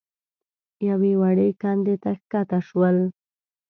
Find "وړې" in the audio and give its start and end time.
1.21-1.49